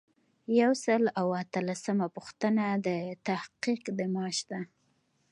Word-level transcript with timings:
یو 0.59 0.71
سل 0.85 1.03
او 1.19 1.27
اتلسمه 1.41 2.07
پوښتنه 2.15 2.65
د 2.87 2.87
تحقیق 3.27 3.83
د 3.97 3.99
معاش 4.13 4.37
ده. 4.51 4.59